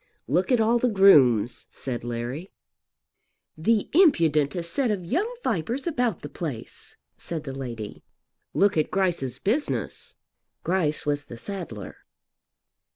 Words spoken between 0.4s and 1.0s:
at all the